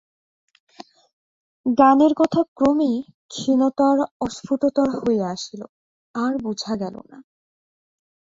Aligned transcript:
গানের 1.65 2.13
কথা 2.13 2.41
ক্রমে 2.57 2.91
ক্ষীণতর 3.27 3.97
অস্ফুটতর 4.19 4.89
হইয়া 4.99 5.27
আসিল, 5.29 5.61
আর 6.15 6.31
বুঝা 6.43 6.73
গেল 6.75 6.95
না। 7.11 7.17